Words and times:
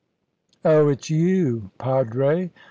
"Oh, 0.65 0.89
it's 0.89 1.11
you, 1.11 1.69
padre!" 1.77 2.49